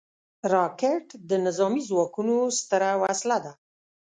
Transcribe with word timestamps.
راکټ 0.53 1.05
د 1.29 1.31
نظامي 1.45 1.81
ځواکونو 1.89 2.35
ستره 2.59 2.91
وسله 3.03 3.37
ده 3.45 3.53